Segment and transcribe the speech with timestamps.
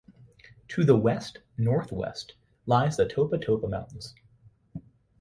[0.69, 2.33] To the west-northwest
[2.65, 4.15] lies the Topatopa Mountains.